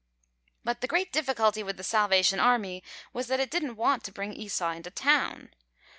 But 0.63 0.81
the 0.81 0.87
great 0.87 1.13
difficulty 1.13 1.61
with 1.61 1.77
the 1.77 1.83
Salvation 1.83 2.39
Army 2.39 2.83
was 3.13 3.27
that 3.27 3.39
it 3.39 3.51
didn't 3.51 3.75
want 3.75 4.03
to 4.05 4.11
bring 4.11 4.33
Esau 4.33 4.71
into 4.71 4.89
town. 4.89 5.51